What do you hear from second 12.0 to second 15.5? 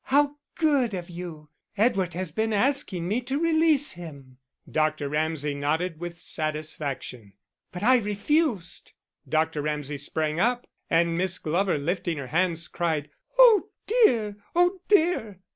her hands, cried: "Oh, dear! Oh, dear!"